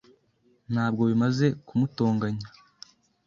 Ntabwo 0.71 1.01
bimaze 1.09 1.45
kumutonganya. 1.67 2.47